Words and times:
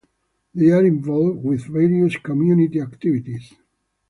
They 0.55 0.71
are 0.71 0.83
involved 0.83 1.43
with 1.43 1.65
various 1.65 2.17
community 2.17 2.79
activities. 2.81 3.53